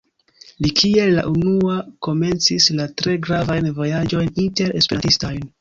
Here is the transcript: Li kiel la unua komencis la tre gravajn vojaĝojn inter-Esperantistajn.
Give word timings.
Li 0.65 0.71
kiel 0.79 1.11
la 1.17 1.25
unua 1.31 1.75
komencis 2.07 2.69
la 2.81 2.89
tre 3.03 3.15
gravajn 3.29 3.71
vojaĝojn 3.81 4.33
inter-Esperantistajn. 4.49 5.49